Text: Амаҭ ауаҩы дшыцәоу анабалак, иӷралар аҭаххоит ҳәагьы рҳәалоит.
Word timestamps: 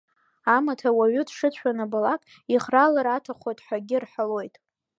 Амаҭ 0.55 0.81
ауаҩы 0.89 1.23
дшыцәоу 1.27 1.69
анабалак, 1.71 2.21
иӷралар 2.53 3.07
аҭаххоит 3.15 3.59
ҳәагьы 3.65 3.97
рҳәалоит. 4.03 4.55